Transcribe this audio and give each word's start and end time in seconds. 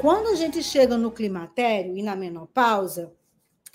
Quando 0.00 0.28
a 0.28 0.34
gente 0.36 0.62
chega 0.62 0.96
no 0.96 1.10
climatério 1.10 1.96
e 1.96 2.04
na 2.04 2.14
menopausa, 2.14 3.12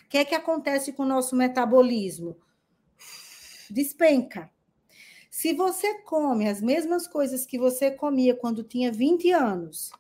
o 0.06 0.08
que 0.08 0.18
é 0.18 0.24
que 0.24 0.34
acontece 0.34 0.94
com 0.94 1.04
o 1.04 1.08
nosso 1.08 1.36
metabolismo? 1.36 2.38
Despenca. 3.70 4.50
Se 5.30 5.54
você 5.54 5.96
come 6.04 6.48
as 6.48 6.62
mesmas 6.62 7.08
coisas 7.08 7.46
que 7.46 7.60
você 7.60 7.92
comia 7.92 8.34
quando 8.34 8.64
tinha 8.64 8.90
20 8.90 9.32
anos, 9.32 9.92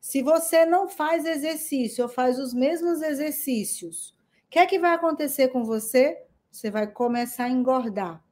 se 0.00 0.22
você 0.22 0.64
não 0.64 0.88
faz 0.88 1.26
exercício 1.26 2.04
ou 2.04 2.08
faz 2.08 2.38
os 2.38 2.54
mesmos 2.54 3.02
exercícios, 3.02 4.16
o 4.46 4.50
que 4.50 4.58
é 4.58 4.64
que 4.64 4.78
vai 4.78 4.94
acontecer 4.94 5.48
com 5.48 5.64
você? 5.64 6.16
Você 6.50 6.70
vai 6.70 6.86
começar 6.86 7.44
a 7.44 7.50
engordar. 7.50 8.24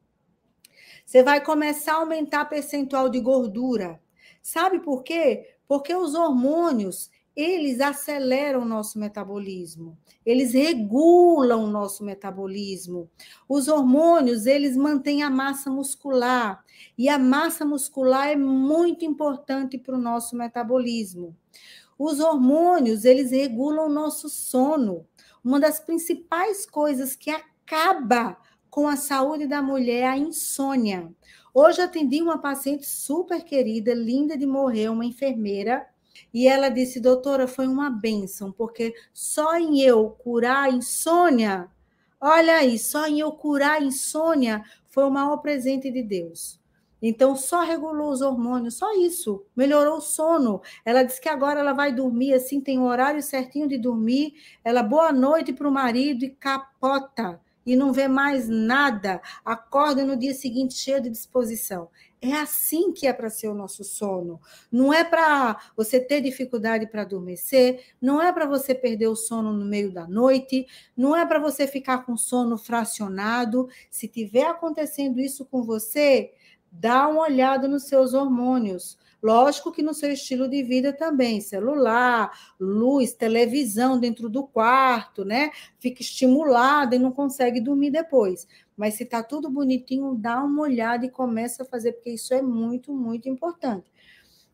Você 1.04 1.22
vai 1.22 1.44
começar 1.44 1.92
a 1.92 1.96
aumentar 1.96 2.46
percentual 2.46 3.10
de 3.10 3.20
gordura. 3.20 4.00
Sabe 4.40 4.80
por 4.80 5.02
quê? 5.02 5.56
Porque 5.68 5.94
os 5.94 6.14
hormônios, 6.14 7.10
eles 7.36 7.80
aceleram 7.80 8.62
o 8.62 8.64
nosso 8.64 8.98
metabolismo, 8.98 9.98
eles 10.24 10.54
regulam 10.54 11.64
o 11.64 11.66
nosso 11.66 12.02
metabolismo. 12.02 13.10
Os 13.46 13.68
hormônios, 13.68 14.46
eles 14.46 14.74
mantêm 14.74 15.22
a 15.22 15.28
massa 15.28 15.70
muscular, 15.70 16.64
e 16.96 17.10
a 17.10 17.18
massa 17.18 17.64
muscular 17.64 18.28
é 18.28 18.36
muito 18.36 19.04
importante 19.04 19.76
para 19.76 19.94
o 19.94 20.00
nosso 20.00 20.34
metabolismo. 20.34 21.36
Os 21.98 22.20
hormônios, 22.20 23.04
eles 23.04 23.30
regulam 23.30 23.86
o 23.86 23.92
nosso 23.92 24.28
sono. 24.28 25.06
Uma 25.44 25.60
das 25.60 25.78
principais 25.78 26.64
coisas 26.66 27.14
que 27.14 27.30
acaba 27.30 28.36
com 28.70 28.88
a 28.88 28.96
saúde 28.96 29.46
da 29.46 29.62
mulher 29.62 30.00
é 30.02 30.06
a 30.06 30.18
insônia. 30.18 31.10
Hoje 31.54 31.80
atendi 31.80 32.20
uma 32.20 32.38
paciente 32.38 32.86
super 32.86 33.42
querida, 33.42 33.94
linda 33.94 34.36
de 34.36 34.46
morrer, 34.46 34.90
uma 34.90 35.06
enfermeira, 35.06 35.86
e 36.32 36.46
ela 36.48 36.68
disse, 36.68 37.00
doutora, 37.00 37.46
foi 37.46 37.66
uma 37.66 37.90
bênção, 37.90 38.52
porque 38.52 38.94
só 39.12 39.56
em 39.56 39.80
eu 39.80 40.10
curar 40.10 40.64
a 40.64 40.70
insônia, 40.70 41.68
olha 42.20 42.56
aí, 42.56 42.78
só 42.78 43.06
em 43.06 43.20
eu 43.20 43.32
curar 43.32 43.80
a 43.80 43.84
insônia 43.84 44.64
foi 44.88 45.04
o 45.04 45.10
maior 45.10 45.36
presente 45.38 45.90
de 45.90 46.02
Deus. 46.02 46.58
Então, 47.00 47.36
só 47.36 47.62
regulou 47.62 48.10
os 48.10 48.22
hormônios, 48.22 48.78
só 48.78 48.92
isso. 48.94 49.44
Melhorou 49.54 49.98
o 49.98 50.00
sono. 50.00 50.62
Ela 50.84 51.02
disse 51.02 51.20
que 51.20 51.28
agora 51.28 51.60
ela 51.60 51.72
vai 51.74 51.92
dormir 51.94 52.32
assim, 52.32 52.60
tem 52.60 52.78
o 52.78 52.84
horário 52.84 53.22
certinho 53.22 53.68
de 53.68 53.76
dormir. 53.76 54.34
Ela, 54.64 54.82
boa 54.82 55.12
noite 55.12 55.52
para 55.52 55.68
o 55.68 55.72
marido 55.72 56.24
e 56.24 56.30
capota. 56.30 57.40
E 57.66 57.74
não 57.74 57.92
vê 57.92 58.06
mais 58.06 58.48
nada. 58.48 59.20
Acorda 59.44 60.04
no 60.04 60.16
dia 60.16 60.32
seguinte 60.32 60.74
cheia 60.74 61.00
de 61.00 61.10
disposição. 61.10 61.90
É 62.20 62.32
assim 62.32 62.92
que 62.92 63.06
é 63.06 63.12
para 63.12 63.28
ser 63.28 63.48
o 63.48 63.54
nosso 63.54 63.84
sono. 63.84 64.40
Não 64.72 64.92
é 64.92 65.04
para 65.04 65.60
você 65.76 66.00
ter 66.00 66.20
dificuldade 66.20 66.86
para 66.86 67.02
adormecer, 67.02 67.84
não 68.00 68.22
é 68.22 68.32
para 68.32 68.46
você 68.46 68.74
perder 68.74 69.08
o 69.08 69.16
sono 69.16 69.52
no 69.52 69.64
meio 69.64 69.92
da 69.92 70.06
noite, 70.06 70.66
não 70.96 71.14
é 71.14 71.26
para 71.26 71.38
você 71.38 71.66
ficar 71.66 72.06
com 72.06 72.16
sono 72.16 72.56
fracionado. 72.56 73.68
Se 73.90 74.08
tiver 74.08 74.46
acontecendo 74.46 75.20
isso 75.20 75.44
com 75.44 75.62
você, 75.62 76.32
dá 76.72 77.06
uma 77.08 77.22
olhada 77.22 77.68
nos 77.68 77.84
seus 77.84 78.14
hormônios. 78.14 78.98
Lógico 79.26 79.72
que 79.72 79.82
no 79.82 79.92
seu 79.92 80.12
estilo 80.12 80.48
de 80.48 80.62
vida 80.62 80.92
também, 80.92 81.40
celular, 81.40 82.30
luz, 82.60 83.12
televisão 83.12 83.98
dentro 83.98 84.28
do 84.28 84.46
quarto, 84.46 85.24
né? 85.24 85.50
Fica 85.80 86.00
estimulada 86.00 86.94
e 86.94 86.98
não 87.00 87.10
consegue 87.10 87.60
dormir 87.60 87.90
depois. 87.90 88.46
Mas 88.76 88.94
se 88.94 89.02
está 89.02 89.24
tudo 89.24 89.50
bonitinho, 89.50 90.14
dá 90.14 90.40
uma 90.44 90.62
olhada 90.62 91.06
e 91.06 91.10
começa 91.10 91.64
a 91.64 91.66
fazer, 91.66 91.94
porque 91.94 92.10
isso 92.10 92.32
é 92.34 92.40
muito, 92.40 92.92
muito 92.92 93.28
importante. 93.28 93.90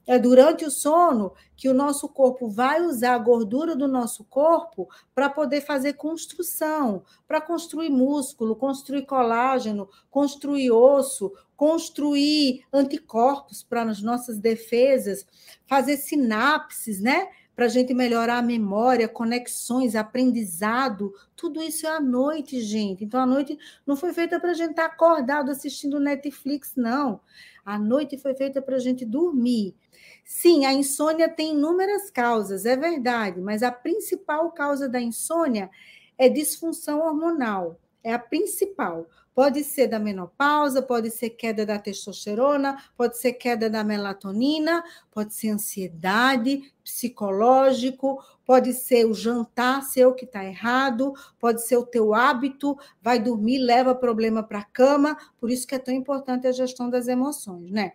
É 0.06 0.18
durante 0.18 0.64
o 0.64 0.70
sono 0.70 1.32
que 1.56 1.68
o 1.68 1.74
nosso 1.74 2.08
corpo 2.08 2.48
vai 2.48 2.82
usar 2.82 3.14
a 3.14 3.18
gordura 3.18 3.76
do 3.76 3.86
nosso 3.86 4.24
corpo 4.24 4.88
para 5.14 5.30
poder 5.30 5.60
fazer 5.60 5.92
construção, 5.92 7.04
para 7.26 7.40
construir 7.40 7.88
músculo, 7.88 8.56
construir 8.56 9.06
colágeno, 9.06 9.88
construir 10.10 10.70
osso, 10.72 11.32
construir 11.56 12.64
anticorpos 12.72 13.62
para 13.62 13.82
as 13.82 14.02
nossas 14.02 14.38
defesas, 14.38 15.24
fazer 15.66 15.96
sinapses, 15.96 17.00
né? 17.00 17.28
Para 17.62 17.69
a 17.69 17.71
gente 17.71 17.95
melhorar 17.95 18.39
a 18.39 18.43
memória, 18.43 19.06
conexões, 19.06 19.95
aprendizado, 19.95 21.15
tudo 21.37 21.62
isso 21.62 21.87
é 21.87 21.91
à 21.91 22.00
noite, 22.00 22.61
gente. 22.61 23.05
Então, 23.05 23.21
a 23.21 23.25
noite 23.25 23.56
não 23.87 23.95
foi 23.95 24.12
feita 24.12 24.41
para 24.41 24.50
a 24.50 24.55
gente 24.55 24.71
estar 24.71 24.87
acordado 24.87 25.49
assistindo 25.49 26.00
Netflix, 26.00 26.73
não. 26.75 27.21
A 27.65 27.78
noite 27.78 28.19
foi 28.19 28.34
feita 28.34 28.61
para 28.61 28.75
a 28.75 28.78
gente 28.81 29.05
dormir. 29.05 29.77
Sim, 30.25 30.67
a 30.67 30.73
insônia 30.73 31.28
tem 31.28 31.53
inúmeras 31.53 32.11
causas, 32.11 32.67
é 32.67 32.77
verdade, 32.77 33.41
mas 33.41 33.62
a 33.62 33.71
principal 33.71 34.50
causa 34.50 34.89
da 34.89 35.00
insônia 35.00 35.71
é 36.19 36.29
disfunção 36.29 36.99
hormonal. 36.99 37.79
É 38.03 38.12
a 38.12 38.19
principal. 38.19 39.06
Pode 39.34 39.65
ser 39.65 39.87
da 39.87 39.98
menopausa, 39.98 40.82
pode 40.82 41.10
ser 41.10 41.31
queda 41.31 41.65
da 41.65 41.78
testosterona, 41.78 42.76
pode 42.94 43.16
ser 43.16 43.32
queda 43.32 43.70
da 43.70 43.82
melatonina, 43.82 44.84
pode 45.10 45.32
ser 45.32 45.48
ansiedade, 45.48 46.70
psicológico, 46.84 48.22
pode 48.44 48.75
ser 48.75 49.06
o 49.06 49.15
jantar 49.15 49.82
seu 49.84 50.15
que 50.15 50.26
está 50.26 50.44
errado, 50.44 51.15
pode 51.38 51.66
ser 51.66 51.78
o 51.78 51.87
teu 51.87 52.12
hábito, 52.12 52.76
vai 53.00 53.19
dormir, 53.19 53.59
leva 53.59 53.94
problema 53.94 54.43
para 54.43 54.59
a 54.59 54.65
cama, 54.65 55.16
por 55.38 55.50
isso 55.50 55.66
que 55.66 55.75
é 55.75 55.78
tão 55.78 55.94
importante 55.94 56.47
a 56.47 56.53
gestão 56.53 56.91
das 56.91 57.09
emoções, 57.09 57.70
né? 57.70 57.93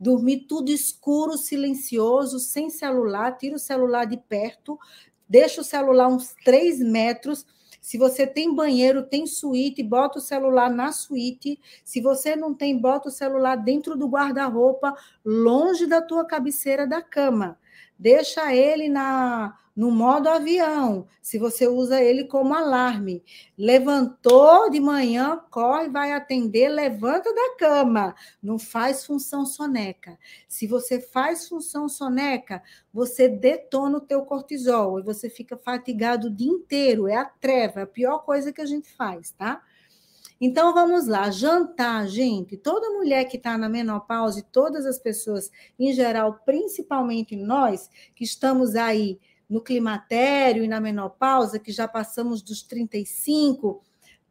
Dormir 0.00 0.46
tudo 0.48 0.70
escuro, 0.70 1.36
silencioso, 1.36 2.38
sem 2.38 2.70
celular, 2.70 3.36
tira 3.36 3.56
o 3.56 3.58
celular 3.58 4.06
de 4.06 4.16
perto, 4.16 4.78
deixa 5.28 5.60
o 5.60 5.64
celular 5.64 6.08
uns 6.08 6.34
três 6.44 6.78
metros, 6.78 7.44
se 7.80 7.96
você 7.96 8.26
tem 8.26 8.54
banheiro, 8.54 9.02
tem 9.02 9.26
suíte, 9.26 9.82
bota 9.82 10.18
o 10.18 10.22
celular 10.22 10.70
na 10.70 10.92
suíte. 10.92 11.58
Se 11.84 12.00
você 12.00 12.36
não 12.36 12.54
tem, 12.54 12.76
bota 12.78 13.08
o 13.08 13.12
celular 13.12 13.56
dentro 13.56 13.96
do 13.96 14.08
guarda-roupa, 14.08 14.94
longe 15.24 15.86
da 15.86 16.02
tua 16.02 16.24
cabeceira 16.24 16.86
da 16.86 17.00
cama. 17.00 17.58
Deixa 17.98 18.54
ele 18.54 18.88
na 18.88 19.58
no 19.78 19.92
modo 19.92 20.28
avião, 20.28 21.06
se 21.22 21.38
você 21.38 21.68
usa 21.68 22.02
ele 22.02 22.24
como 22.24 22.52
alarme. 22.52 23.22
Levantou 23.56 24.68
de 24.68 24.80
manhã, 24.80 25.40
corre, 25.52 25.88
vai 25.88 26.10
atender, 26.10 26.68
levanta 26.68 27.32
da 27.32 27.54
cama. 27.56 28.12
Não 28.42 28.58
faz 28.58 29.06
função 29.06 29.46
soneca. 29.46 30.18
Se 30.48 30.66
você 30.66 31.00
faz 31.00 31.48
função 31.48 31.88
soneca, 31.88 32.60
você 32.92 33.28
detona 33.28 33.98
o 33.98 34.00
teu 34.00 34.22
cortisol 34.22 34.98
e 34.98 35.04
você 35.04 35.30
fica 35.30 35.56
fatigado 35.56 36.26
o 36.26 36.34
dia 36.34 36.50
inteiro. 36.50 37.06
É 37.06 37.14
a 37.14 37.24
treva, 37.24 37.78
é 37.78 37.82
a 37.84 37.86
pior 37.86 38.24
coisa 38.24 38.52
que 38.52 38.60
a 38.60 38.66
gente 38.66 38.90
faz, 38.90 39.30
tá? 39.30 39.62
Então 40.40 40.72
vamos 40.72 41.08
lá, 41.08 41.30
jantar, 41.30 42.06
gente. 42.06 42.56
Toda 42.56 42.90
mulher 42.90 43.24
que 43.24 43.36
está 43.36 43.58
na 43.58 43.68
menopausa 43.68 44.38
e 44.38 44.44
todas 44.44 44.86
as 44.86 44.98
pessoas 44.98 45.50
em 45.78 45.92
geral, 45.92 46.40
principalmente 46.44 47.34
nós 47.34 47.90
que 48.14 48.22
estamos 48.22 48.76
aí 48.76 49.18
no 49.48 49.60
climatério 49.60 50.62
e 50.62 50.68
na 50.68 50.80
menopausa, 50.80 51.58
que 51.58 51.72
já 51.72 51.88
passamos 51.88 52.40
dos 52.42 52.62
35, 52.62 53.82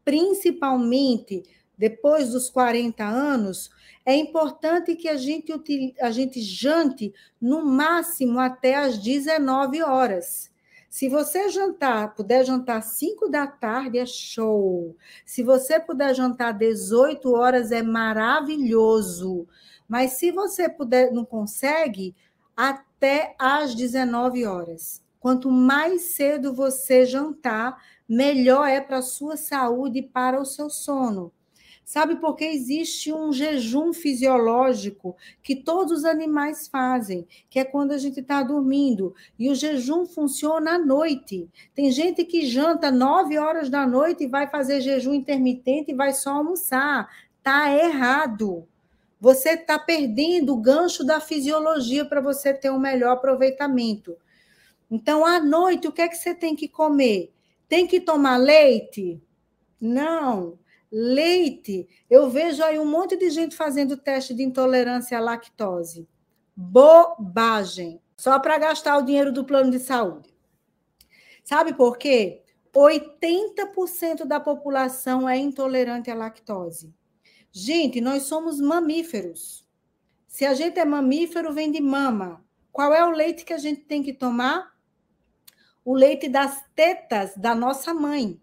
principalmente 0.05 1.43
depois 1.77 2.31
dos 2.31 2.49
40 2.49 3.03
anos, 3.03 3.69
é 4.05 4.15
importante 4.15 4.95
que 4.95 5.09
a 5.09 5.17
gente, 5.17 5.51
a 5.99 6.11
gente 6.11 6.39
jante 6.41 7.13
no 7.41 7.65
máximo 7.65 8.39
até 8.39 8.75
às 8.75 8.97
19 8.97 9.83
horas. 9.83 10.49
Se 10.89 11.09
você 11.09 11.49
jantar, 11.49 12.15
puder 12.15 12.45
jantar 12.45 12.81
5 12.81 13.29
da 13.29 13.45
tarde, 13.45 13.99
é 13.99 14.05
show. 14.05 14.95
Se 15.25 15.43
você 15.43 15.79
puder 15.79 16.15
jantar 16.15 16.53
18 16.53 17.31
horas, 17.33 17.71
é 17.71 17.83
maravilhoso. 17.83 19.47
Mas 19.87 20.13
se 20.13 20.31
você 20.31 20.69
puder, 20.69 21.11
não 21.11 21.25
consegue, 21.25 22.15
até 22.55 23.35
às 23.37 23.75
19 23.75 24.45
horas. 24.45 25.03
Quanto 25.19 25.51
mais 25.51 26.03
cedo 26.15 26.53
você 26.53 27.05
jantar, 27.05 27.81
melhor 28.07 28.67
é 28.67 28.79
para 28.79 28.99
a 28.99 29.01
sua 29.01 29.35
saúde 29.35 29.99
e 29.99 30.07
para 30.07 30.39
o 30.39 30.45
seu 30.45 30.69
sono. 30.69 31.31
Sabe 31.87 32.17
porque 32.17 32.43
existe 32.43 33.13
um 33.13 33.31
jejum 33.31 33.93
fisiológico 33.93 35.15
que 35.41 35.55
todos 35.55 35.99
os 35.99 36.03
animais 36.03 36.67
fazem, 36.67 37.25
que 37.49 37.59
é 37.59 37.63
quando 37.63 37.93
a 37.93 37.97
gente 37.97 38.19
está 38.19 38.43
dormindo. 38.43 39.15
E 39.39 39.49
o 39.49 39.55
jejum 39.55 40.05
funciona 40.05 40.71
à 40.71 40.77
noite. 40.77 41.47
Tem 41.73 41.89
gente 41.89 42.25
que 42.25 42.45
janta 42.45 42.91
nove 42.91 43.37
horas 43.37 43.69
da 43.69 43.87
noite 43.87 44.25
e 44.25 44.27
vai 44.27 44.47
fazer 44.47 44.81
jejum 44.81 45.13
intermitente 45.13 45.91
e 45.91 45.95
vai 45.95 46.11
só 46.11 46.31
almoçar. 46.31 47.09
Tá 47.41 47.73
errado. 47.73 48.67
Você 49.17 49.51
está 49.51 49.79
perdendo 49.79 50.55
o 50.55 50.61
gancho 50.61 51.05
da 51.05 51.21
fisiologia 51.21 52.03
para 52.03 52.19
você 52.19 52.53
ter 52.53 52.69
um 52.69 52.79
melhor 52.79 53.13
aproveitamento. 53.13 54.17
Então, 54.91 55.25
à 55.25 55.39
noite, 55.39 55.87
o 55.87 55.93
que 55.93 56.01
é 56.01 56.09
que 56.09 56.17
você 56.17 56.35
tem 56.35 56.53
que 56.53 56.67
comer? 56.67 57.31
Tem 57.69 57.87
que 57.87 58.01
tomar 58.01 58.35
leite? 58.35 59.21
Não. 59.79 60.59
Leite, 60.91 61.87
eu 62.09 62.29
vejo 62.29 62.63
aí 62.63 62.79
um 62.79 62.85
monte 62.85 63.17
de 63.17 63.29
gente 63.29 63.55
fazendo 63.55 63.97
teste 63.97 64.33
de 64.33 64.43
intolerância 64.43 65.17
à 65.17 65.21
lactose. 65.21 66.07
Bobagem. 66.55 68.01
Só 68.15 68.39
para 68.39 68.57
gastar 68.57 68.97
o 68.97 69.03
dinheiro 69.03 69.31
do 69.31 69.45
plano 69.45 69.69
de 69.69 69.79
saúde. 69.79 70.33
Sabe 71.43 71.73
por 71.73 71.97
quê? 71.97 72.43
80% 72.73 74.25
da 74.25 74.39
população 74.39 75.27
é 75.27 75.37
intolerante 75.37 76.09
à 76.09 76.15
lactose. 76.15 76.93
Gente, 77.51 77.99
nós 78.01 78.23
somos 78.23 78.59
mamíferos. 78.59 79.67
Se 80.27 80.45
a 80.45 80.53
gente 80.53 80.79
é 80.79 80.85
mamífero, 80.85 81.53
vem 81.53 81.71
de 81.71 81.81
mama. 81.81 82.45
Qual 82.71 82.93
é 82.93 83.03
o 83.03 83.11
leite 83.11 83.43
que 83.43 83.53
a 83.53 83.57
gente 83.57 83.81
tem 83.81 84.03
que 84.03 84.13
tomar? 84.13 84.75
O 85.83 85.93
leite 85.95 86.29
das 86.29 86.63
tetas 86.75 87.35
da 87.35 87.55
nossa 87.55 87.93
mãe. 87.93 88.39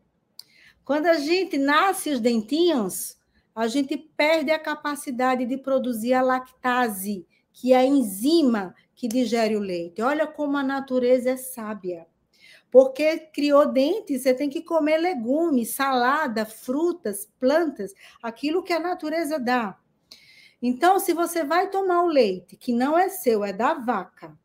Quando 0.85 1.07
a 1.07 1.15
gente 1.15 1.57
nasce 1.57 2.11
os 2.11 2.21
dentinhos, 2.21 3.17
a 3.55 3.67
gente 3.67 3.97
perde 3.97 4.51
a 4.51 4.59
capacidade 4.59 5.47
de 5.47 5.57
produzir 5.57 6.13
a 6.13 6.21
lactase, 6.21 7.27
que 7.53 7.73
é 7.73 7.79
a 7.79 7.85
enzima 7.85 8.75
que 8.95 9.09
digere 9.09 9.57
o 9.57 9.61
leite. 9.61 10.03
Olha 10.03 10.27
como 10.27 10.57
a 10.57 10.63
natureza 10.63 11.31
é 11.31 11.37
sábia. 11.37 12.07
Porque 12.71 13.19
criou 13.19 13.73
dentes, 13.73 14.23
você 14.23 14.35
tem 14.35 14.51
que 14.51 14.61
comer 14.61 14.99
legumes, 14.99 15.75
salada, 15.75 16.45
frutas, 16.45 17.31
plantas, 17.39 17.95
aquilo 18.23 18.63
que 18.63 18.73
a 18.73 18.81
natureza 18.81 19.39
dá. 19.39 19.79
Então, 20.61 20.99
se 20.99 21.13
você 21.13 21.45
vai 21.45 21.71
tomar 21.71 22.03
o 22.03 22.09
leite, 22.09 22.57
que 22.57 22.73
não 22.73 22.99
é 22.99 23.09
seu, 23.09 23.45
é 23.45 23.53
da 23.53 23.75
vaca, 23.75 24.37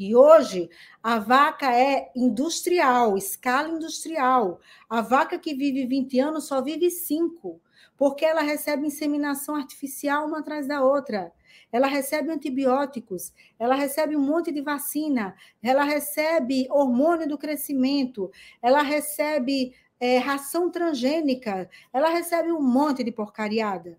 e 0.00 0.16
hoje 0.16 0.70
a 1.02 1.18
vaca 1.18 1.76
é 1.76 2.10
industrial, 2.16 3.18
escala 3.18 3.68
industrial. 3.68 4.58
A 4.88 5.02
vaca 5.02 5.38
que 5.38 5.54
vive 5.54 5.84
20 5.84 6.18
anos 6.18 6.46
só 6.46 6.62
vive 6.62 6.90
5, 6.90 7.60
porque 7.98 8.24
ela 8.24 8.40
recebe 8.40 8.86
inseminação 8.86 9.54
artificial 9.54 10.26
uma 10.26 10.38
atrás 10.38 10.66
da 10.66 10.82
outra. 10.82 11.30
Ela 11.70 11.86
recebe 11.86 12.30
antibióticos, 12.30 13.34
ela 13.58 13.74
recebe 13.74 14.16
um 14.16 14.22
monte 14.22 14.50
de 14.50 14.62
vacina, 14.62 15.34
ela 15.62 15.84
recebe 15.84 16.66
hormônio 16.70 17.28
do 17.28 17.36
crescimento, 17.36 18.30
ela 18.62 18.80
recebe 18.80 19.74
é, 20.00 20.16
ração 20.16 20.70
transgênica, 20.70 21.68
ela 21.92 22.08
recebe 22.08 22.50
um 22.50 22.62
monte 22.62 23.04
de 23.04 23.12
porcariada. 23.12 23.98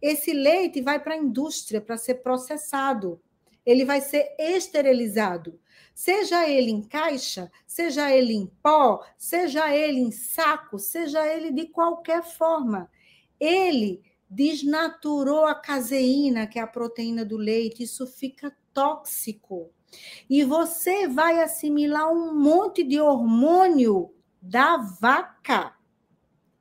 Esse 0.00 0.32
leite 0.32 0.80
vai 0.80 1.00
para 1.00 1.14
a 1.14 1.18
indústria 1.18 1.80
para 1.80 1.98
ser 1.98 2.22
processado 2.22 3.20
ele 3.64 3.84
vai 3.84 4.00
ser 4.00 4.34
esterilizado. 4.38 5.58
Seja 5.94 6.48
ele 6.48 6.70
em 6.70 6.82
caixa, 6.82 7.50
seja 7.66 8.10
ele 8.10 8.32
em 8.32 8.46
pó, 8.62 9.04
seja 9.18 9.74
ele 9.74 10.00
em 10.00 10.10
saco, 10.10 10.78
seja 10.78 11.26
ele 11.26 11.52
de 11.52 11.66
qualquer 11.66 12.22
forma. 12.22 12.90
Ele 13.38 14.02
desnaturou 14.28 15.44
a 15.44 15.54
caseína, 15.54 16.46
que 16.46 16.58
é 16.58 16.62
a 16.62 16.66
proteína 16.66 17.24
do 17.24 17.36
leite, 17.36 17.82
isso 17.82 18.06
fica 18.06 18.56
tóxico. 18.72 19.70
E 20.28 20.42
você 20.42 21.06
vai 21.06 21.42
assimilar 21.42 22.10
um 22.10 22.34
monte 22.34 22.82
de 22.82 22.98
hormônio 22.98 24.14
da 24.40 24.78
vaca. 24.78 25.74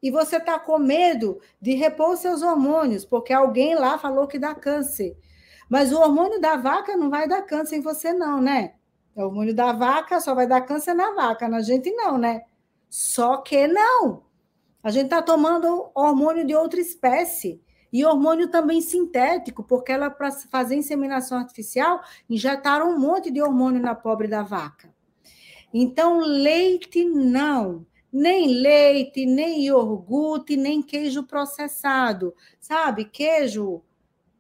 E 0.04 0.12
você 0.12 0.38
está 0.38 0.60
com 0.60 0.78
medo 0.78 1.40
de 1.62 1.74
repor 1.74 2.18
seus 2.18 2.42
hormônios, 2.42 3.06
porque 3.06 3.32
alguém 3.32 3.76
lá 3.76 3.98
falou 3.98 4.28
que 4.28 4.40
dá 4.40 4.54
câncer. 4.54 5.16
Mas 5.72 5.94
o 5.94 6.02
hormônio 6.02 6.38
da 6.42 6.58
vaca 6.58 6.98
não 6.98 7.10
vai 7.10 7.30
dar 7.30 7.44
câncer 7.44 7.78
em 7.78 7.82
você, 7.82 8.12
não, 8.12 8.42
né? 8.42 8.74
O 9.16 9.22
hormônio 9.22 9.56
da 9.56 9.72
vaca 9.72 10.20
só 10.20 10.36
vai 10.36 10.46
dar 10.46 10.60
câncer 10.60 10.94
na 10.94 11.14
vaca, 11.14 11.48
na 11.48 11.62
gente 11.62 11.90
não, 11.94 12.18
né? 12.18 12.44
Só 12.90 13.38
que 13.38 13.68
não. 13.68 14.24
A 14.84 14.92
gente 14.92 15.06
está 15.06 15.22
tomando 15.22 15.90
hormônio 15.96 16.46
de 16.46 16.54
outra 16.54 16.82
espécie. 16.82 17.62
E 17.94 18.04
hormônio 18.06 18.50
também 18.50 18.82
sintético, 18.82 19.64
porque 19.64 19.94
ela, 19.94 20.10
para 20.10 20.30
fazer 20.32 20.76
inseminação 20.76 21.38
artificial, 21.38 22.02
injetaram 22.30 22.90
um 22.90 23.00
monte 23.00 23.32
de 23.32 23.42
hormônio 23.42 23.82
na 23.82 23.96
pobre 23.96 24.28
da 24.28 24.44
vaca. 24.44 24.94
Então, 25.74 26.20
leite 26.20 27.06
não. 27.06 27.86
Nem 28.12 28.60
leite, 28.60 29.26
nem 29.26 29.64
iogurte, 29.68 30.58
nem 30.58 30.82
queijo 30.82 31.24
processado. 31.24 32.36
Sabe? 32.60 33.06
Queijo 33.06 33.82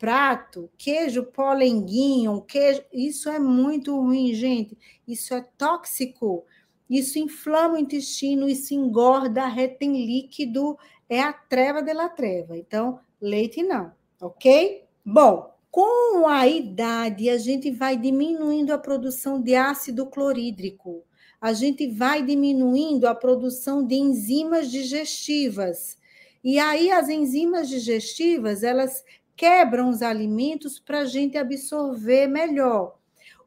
prato, 0.01 0.67
queijo 0.79 1.25
polenguinho, 1.25 2.41
queijo, 2.41 2.81
isso 2.91 3.29
é 3.29 3.37
muito 3.37 3.95
ruim, 3.95 4.33
gente. 4.33 4.75
Isso 5.07 5.31
é 5.35 5.45
tóxico. 5.55 6.43
Isso 6.89 7.19
inflama 7.19 7.75
o 7.75 7.77
intestino, 7.77 8.49
isso 8.49 8.73
engorda, 8.73 9.45
retém 9.45 10.03
líquido, 10.03 10.75
é 11.07 11.19
a 11.21 11.31
treva 11.31 11.83
de 11.83 11.93
la 11.93 12.09
treva. 12.09 12.57
Então, 12.57 12.99
leite 13.21 13.61
não, 13.61 13.91
ok? 14.19 14.85
Bom, 15.05 15.53
com 15.69 16.27
a 16.27 16.47
idade, 16.47 17.29
a 17.29 17.37
gente 17.37 17.69
vai 17.69 17.95
diminuindo 17.95 18.71
a 18.71 18.79
produção 18.79 19.39
de 19.39 19.53
ácido 19.53 20.07
clorídrico, 20.07 21.03
a 21.39 21.53
gente 21.53 21.87
vai 21.87 22.23
diminuindo 22.23 23.07
a 23.07 23.13
produção 23.13 23.85
de 23.85 23.95
enzimas 23.95 24.71
digestivas. 24.71 25.95
E 26.43 26.57
aí, 26.57 26.89
as 26.89 27.07
enzimas 27.07 27.69
digestivas, 27.69 28.63
elas 28.63 29.03
quebram 29.41 29.89
os 29.89 30.03
alimentos 30.03 30.77
para 30.77 30.99
a 30.99 31.05
gente 31.05 31.35
absorver 31.35 32.27
melhor. 32.27 32.99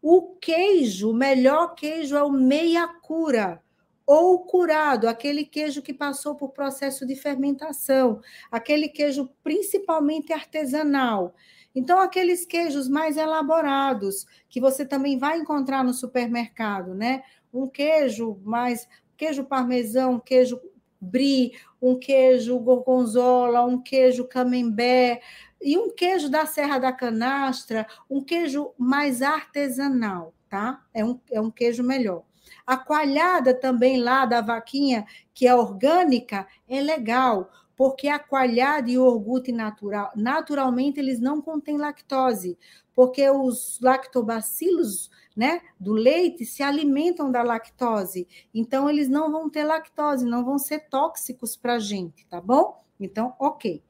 O 0.02 0.34
queijo, 0.40 1.12
o 1.12 1.14
melhor 1.14 1.76
queijo 1.76 2.16
é 2.16 2.22
o 2.24 2.32
meia 2.32 2.88
cura 2.88 3.62
ou 4.04 4.40
curado, 4.40 5.06
aquele 5.06 5.44
queijo 5.44 5.80
que 5.80 5.94
passou 5.94 6.34
por 6.34 6.48
processo 6.48 7.06
de 7.06 7.14
fermentação, 7.14 8.20
aquele 8.50 8.88
queijo 8.88 9.30
principalmente 9.44 10.32
artesanal. 10.32 11.32
Então, 11.72 12.00
aqueles 12.00 12.44
queijos 12.44 12.88
mais 12.88 13.16
elaborados, 13.16 14.26
que 14.48 14.60
você 14.60 14.84
também 14.84 15.16
vai 15.16 15.38
encontrar 15.38 15.84
no 15.84 15.94
supermercado, 15.94 16.92
né? 16.92 17.22
Um 17.52 17.68
queijo 17.68 18.40
mais, 18.42 18.88
queijo 19.16 19.44
parmesão, 19.44 20.18
queijo 20.18 20.60
brie, 21.00 21.52
um 21.80 21.96
queijo 21.98 22.58
gorgonzola, 22.58 23.64
um 23.64 23.80
queijo 23.80 24.24
camembert, 24.24 25.20
e 25.64 25.78
um 25.78 25.90
queijo 25.90 26.28
da 26.28 26.44
Serra 26.44 26.78
da 26.78 26.92
Canastra, 26.92 27.86
um 28.08 28.22
queijo 28.22 28.72
mais 28.76 29.22
artesanal, 29.22 30.34
tá? 30.48 30.84
É 30.92 31.02
um, 31.02 31.18
é 31.32 31.40
um 31.40 31.50
queijo 31.50 31.82
melhor. 31.82 32.22
A 32.66 32.76
coalhada 32.76 33.54
também 33.54 33.98
lá 33.98 34.26
da 34.26 34.42
vaquinha, 34.42 35.06
que 35.32 35.46
é 35.46 35.54
orgânica, 35.54 36.46
é 36.68 36.82
legal, 36.82 37.50
porque 37.74 38.08
a 38.08 38.18
coalhada 38.18 38.90
e 38.90 38.98
o 38.98 39.04
iogurte 39.04 39.52
natural, 39.52 40.12
naturalmente, 40.14 41.00
eles 41.00 41.18
não 41.18 41.40
contêm 41.40 41.78
lactose, 41.78 42.58
porque 42.94 43.28
os 43.30 43.80
lactobacilos 43.80 45.10
né, 45.34 45.62
do 45.80 45.92
leite 45.92 46.44
se 46.44 46.62
alimentam 46.62 47.32
da 47.32 47.42
lactose. 47.42 48.28
Então, 48.54 48.88
eles 48.88 49.08
não 49.08 49.32
vão 49.32 49.48
ter 49.48 49.64
lactose, 49.64 50.26
não 50.26 50.44
vão 50.44 50.58
ser 50.58 50.88
tóxicos 50.90 51.56
para 51.56 51.74
a 51.74 51.78
gente, 51.78 52.26
tá 52.26 52.40
bom? 52.40 52.84
Então, 53.00 53.34
ok. 53.38 53.82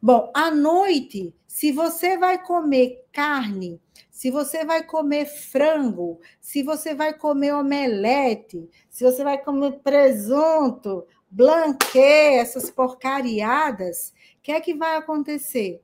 Bom, 0.00 0.30
à 0.32 0.48
noite, 0.48 1.34
se 1.44 1.72
você 1.72 2.16
vai 2.16 2.40
comer 2.40 3.04
carne, 3.12 3.80
se 4.08 4.30
você 4.30 4.64
vai 4.64 4.80
comer 4.84 5.26
frango, 5.26 6.20
se 6.40 6.62
você 6.62 6.94
vai 6.94 7.12
comer 7.12 7.52
omelete, 7.52 8.70
se 8.88 9.02
você 9.02 9.24
vai 9.24 9.38
comer 9.42 9.80
presunto, 9.80 11.04
blanquê, 11.28 12.38
essas 12.38 12.70
porcariadas, 12.70 14.14
o 14.38 14.42
que 14.42 14.52
é 14.52 14.60
que 14.60 14.72
vai 14.72 14.96
acontecer? 14.96 15.82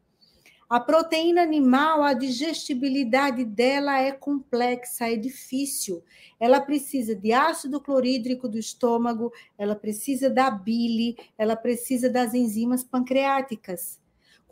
A 0.71 0.79
proteína 0.79 1.43
animal, 1.43 2.05
a 2.05 2.15
digestibilidade 2.15 3.45
dela 3.45 4.01
é 4.01 4.13
complexa, 4.13 5.11
é 5.11 5.17
difícil. 5.17 6.05
Ela 6.39 6.61
precisa 6.61 7.17
de 7.17 7.33
ácido 7.33 7.81
clorídrico 7.81 8.49
do 8.49 8.59
estômago, 8.59 9.33
ela 9.59 9.75
precisa 9.75 10.31
da 10.31 10.53
bile, 10.53 11.17
ela 11.37 11.57
precisa 11.57 12.09
das 12.09 12.33
enzimas 12.33 12.85
pancreáticas. 12.85 14.04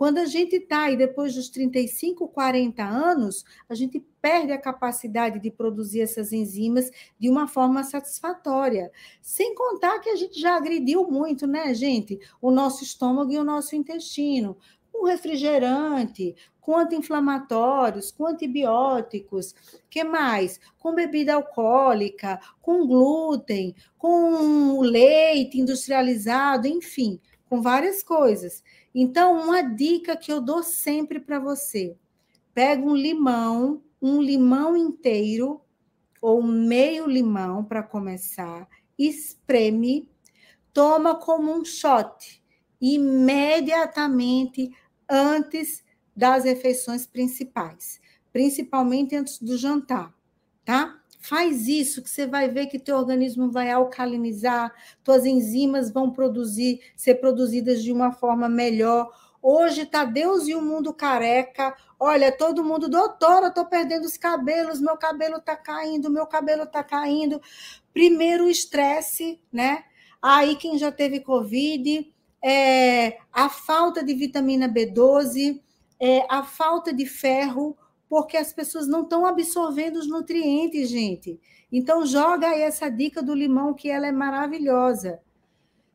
Quando 0.02 0.18
a 0.18 0.26
gente 0.26 0.56
está 0.56 0.86
aí 0.86 0.96
depois 0.96 1.32
dos 1.32 1.48
35, 1.48 2.26
40 2.26 2.82
anos, 2.82 3.44
a 3.68 3.74
gente 3.76 4.04
perde 4.20 4.50
a 4.50 4.60
capacidade 4.60 5.38
de 5.38 5.48
produzir 5.48 6.00
essas 6.00 6.32
enzimas 6.32 6.90
de 7.20 7.30
uma 7.30 7.46
forma 7.46 7.84
satisfatória. 7.84 8.90
Sem 9.20 9.54
contar 9.54 10.00
que 10.00 10.10
a 10.10 10.16
gente 10.16 10.40
já 10.40 10.56
agrediu 10.56 11.08
muito, 11.08 11.46
né, 11.46 11.72
gente? 11.72 12.18
O 12.40 12.50
nosso 12.50 12.82
estômago 12.82 13.30
e 13.30 13.38
o 13.38 13.44
nosso 13.44 13.76
intestino. 13.76 14.56
Com 14.90 15.06
refrigerante, 15.06 16.34
com 16.60 16.76
anti-inflamatórios, 16.76 18.10
com 18.10 18.26
antibióticos, 18.26 19.54
que 19.88 20.02
mais? 20.02 20.58
Com 20.80 20.96
bebida 20.96 21.34
alcoólica, 21.34 22.40
com 22.60 22.88
glúten, 22.88 23.72
com 23.96 24.80
leite 24.80 25.60
industrializado, 25.60 26.66
enfim, 26.66 27.20
com 27.52 27.60
várias 27.60 28.02
coisas. 28.02 28.64
Então, 28.94 29.38
uma 29.38 29.60
dica 29.60 30.16
que 30.16 30.32
eu 30.32 30.40
dou 30.40 30.62
sempre 30.62 31.20
para 31.20 31.38
você: 31.38 31.94
pega 32.54 32.82
um 32.82 32.96
limão, 32.96 33.82
um 34.00 34.22
limão 34.22 34.74
inteiro 34.74 35.60
ou 36.18 36.42
meio 36.42 37.06
limão 37.06 37.62
para 37.62 37.82
começar, 37.82 38.66
espreme, 38.98 40.08
toma 40.72 41.14
como 41.14 41.52
um 41.52 41.62
shot 41.62 42.42
imediatamente 42.80 44.74
antes 45.06 45.84
das 46.16 46.44
refeições 46.44 47.06
principais, 47.06 48.00
principalmente 48.32 49.14
antes 49.14 49.38
do 49.38 49.58
jantar, 49.58 50.14
tá? 50.64 51.01
Faz 51.22 51.68
isso 51.68 52.02
que 52.02 52.10
você 52.10 52.26
vai 52.26 52.48
ver 52.48 52.66
que 52.66 52.80
teu 52.80 52.96
organismo 52.96 53.48
vai 53.48 53.70
alcalinizar, 53.70 54.74
tuas 55.04 55.24
enzimas 55.24 55.88
vão 55.88 56.10
produzir, 56.10 56.80
ser 56.96 57.14
produzidas 57.14 57.80
de 57.80 57.92
uma 57.92 58.10
forma 58.10 58.48
melhor. 58.48 59.08
Hoje 59.40 59.86
tá 59.86 60.04
Deus 60.04 60.48
e 60.48 60.54
o 60.54 60.60
mundo 60.60 60.92
careca. 60.92 61.76
Olha, 61.98 62.36
todo 62.36 62.64
mundo, 62.64 62.88
doutora, 62.88 63.46
eu 63.46 63.54
tô 63.54 63.64
perdendo 63.64 64.04
os 64.04 64.16
cabelos, 64.16 64.80
meu 64.80 64.96
cabelo 64.96 65.40
tá 65.40 65.56
caindo, 65.56 66.10
meu 66.10 66.26
cabelo 66.26 66.66
tá 66.66 66.82
caindo. 66.82 67.40
Primeiro 67.94 68.46
o 68.46 68.50
estresse, 68.50 69.40
né? 69.52 69.84
Aí 70.20 70.56
quem 70.56 70.76
já 70.76 70.90
teve 70.90 71.20
Covid, 71.20 72.12
é, 72.42 73.18
a 73.32 73.48
falta 73.48 74.02
de 74.02 74.12
vitamina 74.12 74.68
B12, 74.68 75.60
é, 76.00 76.26
a 76.28 76.42
falta 76.42 76.92
de 76.92 77.06
ferro, 77.06 77.76
porque 78.12 78.36
as 78.36 78.52
pessoas 78.52 78.86
não 78.86 79.04
estão 79.04 79.24
absorvendo 79.24 79.96
os 79.96 80.06
nutrientes, 80.06 80.90
gente. 80.90 81.40
Então, 81.72 82.04
joga 82.04 82.48
aí 82.48 82.60
essa 82.60 82.90
dica 82.90 83.22
do 83.22 83.34
limão, 83.34 83.72
que 83.72 83.88
ela 83.88 84.06
é 84.06 84.12
maravilhosa. 84.12 85.18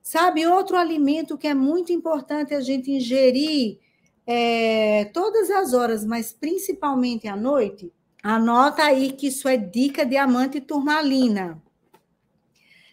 Sabe, 0.02 0.48
outro 0.48 0.78
alimento 0.78 1.38
que 1.38 1.48
é 1.48 1.54
muito 1.54 1.94
importante 1.94 2.56
a 2.56 2.60
gente 2.60 2.90
ingerir 2.90 3.78
é, 4.26 5.06
todas 5.14 5.52
as 5.52 5.76
horas, 5.76 6.04
mas 6.04 6.34
principalmente 6.34 7.28
à 7.28 7.36
noite, 7.36 7.94
anota 8.24 8.82
aí 8.82 9.12
que 9.12 9.28
isso 9.28 9.48
é 9.48 9.56
dica 9.56 10.04
diamante 10.04 10.60
turmalina. 10.60 11.62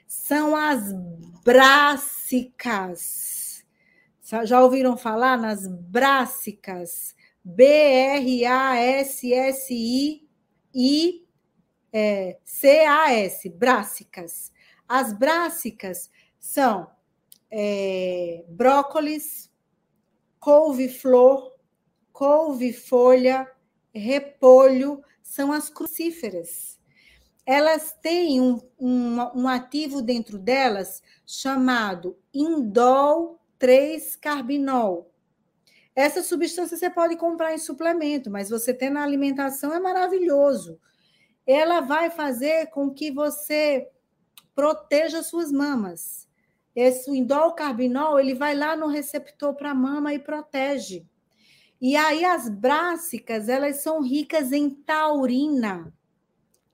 São 0.06 0.54
as 0.54 0.92
brássicas. 1.42 2.84
Já 4.44 4.60
ouviram 4.60 4.98
falar 4.98 5.38
nas 5.38 5.66
brássicas? 5.66 7.14
B-R-A-S-S-I-I-C-A-S, 7.44 8.58
brássicas. 13.50 14.50
As 14.88 15.12
brássicas 15.12 16.10
são 16.40 16.90
é, 17.50 18.44
brócolis, 18.48 19.52
couve-flor, 20.40 21.52
couve-folha, 22.12 23.46
repolho, 23.94 25.02
são 25.22 25.52
as 25.52 25.68
crucíferas. 25.68 26.80
Elas 27.44 27.92
têm 28.00 28.40
um, 28.40 28.58
um, 28.78 29.18
um 29.34 29.48
ativo 29.48 30.00
dentro 30.00 30.38
delas 30.38 31.02
chamado 31.26 32.16
indol 32.32 33.38
3-carbinol 33.58 35.13
essa 35.94 36.22
substância 36.22 36.76
você 36.76 36.90
pode 36.90 37.16
comprar 37.16 37.54
em 37.54 37.58
suplemento, 37.58 38.30
mas 38.30 38.50
você 38.50 38.74
ter 38.74 38.90
na 38.90 39.02
alimentação 39.02 39.72
é 39.72 39.78
maravilhoso. 39.78 40.78
Ela 41.46 41.80
vai 41.80 42.10
fazer 42.10 42.66
com 42.70 42.90
que 42.90 43.10
você 43.10 43.88
proteja 44.54 45.22
suas 45.22 45.52
mamas. 45.52 46.28
Esse 46.74 47.10
indol 47.10 47.52
carbinol, 47.52 48.18
ele 48.18 48.34
vai 48.34 48.54
lá 48.54 48.76
no 48.76 48.88
receptor 48.88 49.54
para 49.54 49.70
a 49.70 49.74
mama 49.74 50.12
e 50.12 50.18
protege. 50.18 51.06
E 51.80 51.96
aí 51.96 52.24
as 52.24 52.48
brássicas, 52.48 53.48
elas 53.48 53.82
são 53.82 54.00
ricas 54.00 54.52
em 54.52 54.70
taurina 54.70 55.92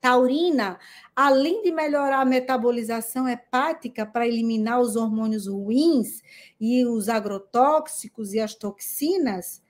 taurina, 0.01 0.79
além 1.15 1.61
de 1.61 1.71
melhorar 1.71 2.21
a 2.21 2.25
metabolização 2.25 3.29
hepática 3.29 4.03
para 4.03 4.27
eliminar 4.27 4.81
os 4.81 4.95
hormônios 4.95 5.45
ruins 5.45 6.23
e 6.59 6.83
os 6.83 7.07
agrotóxicos 7.07 8.33
e 8.33 8.39
as 8.39 8.55
toxinas, 8.55 9.61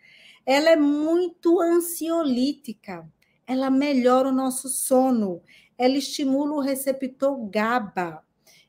ela 0.46 0.70
é 0.70 0.78
muito 0.78 1.60
ansiolítica. 1.60 3.06
Ela 3.46 3.70
melhora 3.70 4.30
o 4.30 4.34
nosso 4.34 4.70
sono, 4.70 5.42
ela 5.78 5.98
estimula 5.98 6.54
o 6.54 6.62
receptor 6.62 7.38
GABA. 7.50 8.24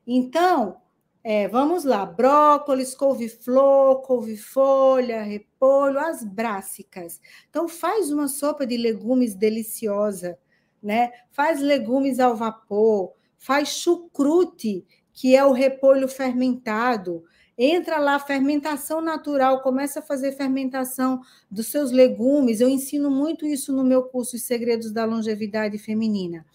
Então, 0.04 0.78
é, 1.22 1.46
vamos 1.46 1.84
lá: 1.84 2.04
brócolis, 2.04 2.92
couve-flor, 2.92 4.02
couve-folha, 4.02 5.22
repolho, 5.22 6.00
as 6.00 6.24
brássicas. 6.24 7.20
Então, 7.48 7.68
faz 7.68 8.10
uma 8.10 8.26
sopa 8.26 8.66
de 8.66 8.76
legumes 8.76 9.36
deliciosa 9.36 10.36
né? 10.82 11.12
Faz 11.30 11.60
legumes 11.60 12.18
ao 12.18 12.36
vapor, 12.36 13.12
faz 13.38 13.68
chucrute, 13.68 14.84
que 15.12 15.36
é 15.36 15.44
o 15.44 15.52
repolho 15.52 16.08
fermentado. 16.08 17.24
Entra 17.56 17.98
lá, 17.98 18.18
fermentação 18.18 19.00
natural, 19.00 19.62
começa 19.62 20.00
a 20.00 20.02
fazer 20.02 20.32
fermentação 20.32 21.20
dos 21.50 21.66
seus 21.66 21.92
legumes. 21.92 22.60
Eu 22.60 22.68
ensino 22.68 23.10
muito 23.10 23.46
isso 23.46 23.72
no 23.72 23.84
meu 23.84 24.04
curso 24.04 24.36
Os 24.36 24.42
Segredos 24.42 24.90
da 24.90 25.04
Longevidade 25.04 25.76
Feminina. 25.76 26.46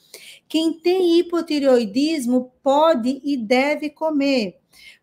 Quem 0.50 0.74
tem 0.80 1.20
hipotireoidismo 1.20 2.52
pode 2.64 3.22
e 3.24 3.38
deve 3.38 3.90
comer, 3.90 4.58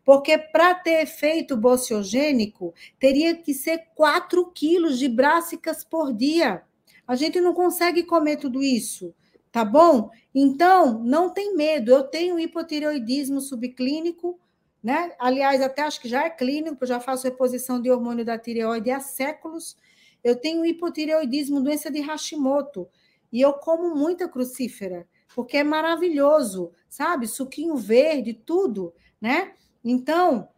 porque 0.05 0.37
para 0.37 0.75
ter 0.75 1.03
efeito 1.03 1.57
bociogênico, 1.57 2.75
teria 2.99 3.35
que 3.35 3.55
ser 3.55 3.79
4 3.95 4.51
quilos 4.53 4.99
de 4.99 5.09
brássicas 5.09 5.85
por 5.85 6.13
dia. 6.13 6.63
A 7.07 7.15
gente 7.15 7.41
não 7.41 7.53
consegue 7.53 8.03
comer 8.03 8.37
tudo 8.37 8.63
isso, 8.63 9.15
tá 9.53 9.65
bom? 9.65 10.11
Então, 10.35 10.99
não 11.03 11.31
tem 11.31 11.55
medo. 11.55 11.91
Eu 11.91 12.05
tenho 12.05 12.39
hipotireoidismo 12.39 13.41
subclínico, 13.41 14.39
né? 14.83 15.13
Aliás, 15.19 15.63
até 15.63 15.83
acho 15.83 16.01
que 16.01 16.09
já 16.09 16.25
é 16.25 16.31
clínico, 16.31 16.79
eu 16.81 16.89
já 16.89 17.01
faço 17.01 17.25
reposição 17.25 17.81
de 17.81 17.91
hormônio 17.91 18.25
da 18.25 18.39
tireoide 18.39 18.91
há 18.91 19.01
séculos. 19.01 19.77
Eu 20.23 20.37
tenho 20.37 20.65
hipotireoidismo, 20.65 21.63
doença 21.63 21.91
de 21.91 22.01
Hashimoto, 22.01 22.89
e 23.33 23.41
eu 23.41 23.53
como 23.53 23.95
muita 23.95 24.29
crucífera, 24.29 25.07
porque 25.35 25.59
é 25.59 25.65
maravilhoso, 25.65 26.71
sabe? 26.89 27.27
Suquinho 27.27 27.77
verde, 27.77 28.33
tudo, 28.33 28.95
né? 29.21 29.53
Então, 29.85 30.49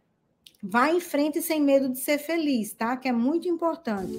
vá 0.61 0.91
em 0.91 0.99
frente 0.99 1.41
sem 1.41 1.61
medo 1.61 1.89
de 1.89 1.99
ser 1.99 2.17
feliz, 2.17 2.73
tá? 2.73 2.95
Que 2.95 3.07
é 3.07 3.11
muito 3.11 3.47
importante. 3.47 4.13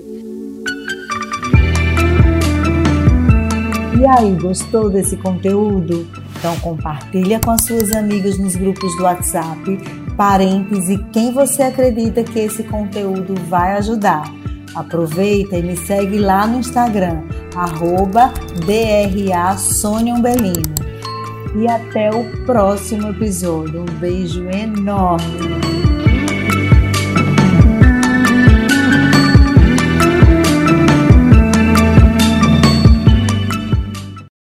E 3.98 4.06
aí, 4.06 4.32
gostou 4.36 4.88
desse 4.88 5.16
conteúdo? 5.16 6.06
Então 6.36 6.56
compartilha 6.60 7.40
com 7.40 7.50
as 7.50 7.64
suas 7.64 7.90
amigas 7.90 8.38
nos 8.38 8.54
grupos 8.54 8.96
do 8.96 9.02
WhatsApp, 9.02 9.76
parentes 10.16 10.88
e 10.88 10.98
quem 11.12 11.32
você 11.32 11.64
acredita 11.64 12.22
que 12.22 12.38
esse 12.38 12.62
conteúdo 12.62 13.34
vai 13.48 13.72
ajudar. 13.72 14.22
Aproveita 14.72 15.56
e 15.56 15.62
me 15.64 15.76
segue 15.76 16.16
lá 16.16 16.46
no 16.46 16.60
Instagram, 16.60 17.22
arroba 17.56 18.32
E 21.56 21.66
até 21.66 22.10
o 22.10 22.46
próximo 22.46 23.08
episódio. 23.08 23.80
Um 23.80 23.98
beijo 23.98 24.48
enorme! 24.48 25.87